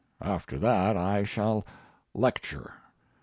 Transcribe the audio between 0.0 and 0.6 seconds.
After